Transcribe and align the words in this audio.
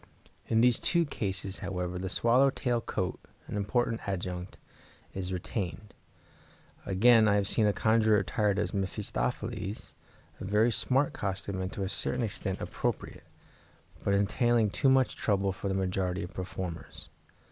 In 0.47 0.61
these 0.61 0.79
two 0.79 1.05
cases, 1.05 1.59
however, 1.59 1.99
the 1.99 2.09
swallow 2.09 2.49
tail 2.49 2.81
coat, 2.81 3.19
an 3.45 3.55
important 3.55 4.01
adjunct, 4.07 4.57
is 5.13 5.31
retained. 5.31 5.93
Again, 6.87 7.27
I 7.27 7.35
have 7.35 7.47
seen 7.47 7.67
a 7.67 7.71
conjurer 7.71 8.17
attired 8.17 8.57
as 8.57 8.73
Mephistopheles, 8.73 9.93
a 10.39 10.43
very 10.43 10.71
smart 10.71 11.13
costume, 11.13 11.61
and 11.61 11.71
to 11.73 11.83
a 11.83 11.87
certain 11.89 12.23
extent 12.23 12.61
appropriate, 12.61 13.25
but 14.03 14.15
entailing 14.15 14.71
too 14.71 14.89
much 14.89 15.15
trouble 15.15 15.51
for 15.51 15.67
the 15.67 15.75
majority 15.75 16.23
of 16.23 16.33
performers. 16.33 17.09